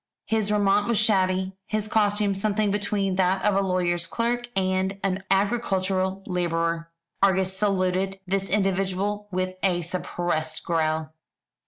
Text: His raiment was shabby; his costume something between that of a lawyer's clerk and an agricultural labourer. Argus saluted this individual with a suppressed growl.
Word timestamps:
His 0.25 0.51
raiment 0.51 0.87
was 0.87 0.97
shabby; 0.97 1.53
his 1.67 1.87
costume 1.87 2.33
something 2.33 2.71
between 2.71 3.17
that 3.17 3.45
of 3.45 3.53
a 3.55 3.61
lawyer's 3.61 4.07
clerk 4.07 4.47
and 4.55 4.97
an 5.03 5.23
agricultural 5.29 6.23
labourer. 6.25 6.89
Argus 7.21 7.55
saluted 7.55 8.19
this 8.25 8.49
individual 8.49 9.27
with 9.31 9.57
a 9.61 9.83
suppressed 9.83 10.63
growl. 10.63 11.13